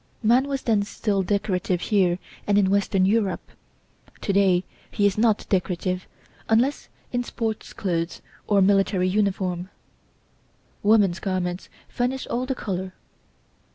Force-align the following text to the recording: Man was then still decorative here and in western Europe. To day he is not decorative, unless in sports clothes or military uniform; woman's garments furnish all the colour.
Man 0.23 0.47
was 0.47 0.63
then 0.63 0.81
still 0.81 1.21
decorative 1.21 1.79
here 1.81 2.17
and 2.47 2.57
in 2.57 2.71
western 2.71 3.05
Europe. 3.05 3.51
To 4.21 4.33
day 4.33 4.63
he 4.89 5.05
is 5.05 5.15
not 5.15 5.45
decorative, 5.47 6.07
unless 6.49 6.89
in 7.11 7.23
sports 7.23 7.71
clothes 7.71 8.19
or 8.47 8.63
military 8.63 9.07
uniform; 9.07 9.69
woman's 10.81 11.19
garments 11.19 11.69
furnish 11.87 12.25
all 12.25 12.47
the 12.47 12.55
colour. 12.55 12.95